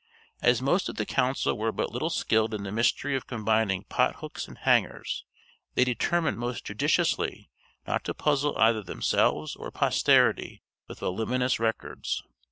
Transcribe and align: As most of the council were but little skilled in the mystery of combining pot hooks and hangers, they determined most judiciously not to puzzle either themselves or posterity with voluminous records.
As 0.41 0.63
most 0.63 0.89
of 0.89 0.95
the 0.95 1.05
council 1.05 1.55
were 1.55 1.71
but 1.71 1.91
little 1.91 2.09
skilled 2.09 2.55
in 2.55 2.63
the 2.63 2.71
mystery 2.71 3.15
of 3.15 3.27
combining 3.27 3.83
pot 3.83 4.15
hooks 4.15 4.47
and 4.47 4.57
hangers, 4.57 5.25
they 5.75 5.83
determined 5.83 6.39
most 6.39 6.65
judiciously 6.65 7.51
not 7.85 8.03
to 8.05 8.15
puzzle 8.15 8.57
either 8.57 8.81
themselves 8.81 9.55
or 9.55 9.69
posterity 9.69 10.63
with 10.87 11.01
voluminous 11.01 11.59
records. 11.59 12.23